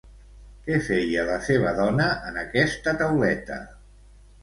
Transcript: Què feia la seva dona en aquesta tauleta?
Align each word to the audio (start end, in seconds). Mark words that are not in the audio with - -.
Què 0.67 0.79
feia 0.87 1.27
la 1.27 1.37
seva 1.49 1.75
dona 1.81 2.09
en 2.33 2.43
aquesta 2.47 2.99
tauleta? 3.07 3.63